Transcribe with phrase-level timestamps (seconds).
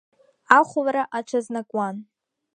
[0.57, 1.95] Ахәлара аҽазнакуан.